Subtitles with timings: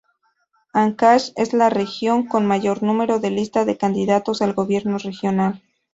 [0.73, 5.61] Ancash es la región con mayor numero de listas de candidatos al gobierno regional.